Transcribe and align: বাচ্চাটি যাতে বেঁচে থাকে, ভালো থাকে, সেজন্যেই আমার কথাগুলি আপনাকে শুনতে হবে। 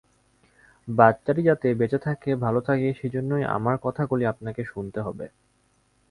বাচ্চাটি 0.87 1.41
যাতে 1.43 1.67
বেঁচে 1.73 1.99
থাকে, 1.99 2.29
ভালো 2.35 2.59
থাকে, 2.61 2.87
সেজন্যেই 2.99 3.45
আমার 3.57 3.75
কথাগুলি 3.81 4.23
আপনাকে 4.25 4.61
শুনতে 4.65 4.99
হবে। 5.01 5.25